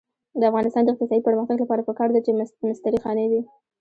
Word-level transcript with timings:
د 0.39 0.41
افغانستان 0.49 0.83
د 0.83 0.89
اقتصادي 0.91 1.21
پرمختګ 1.27 1.57
لپاره 1.63 1.85
پکار 1.89 2.09
ده 2.11 2.19
چې 2.25 2.31
مستري 2.67 2.97
خانې 3.03 3.25
وي. 3.31 3.41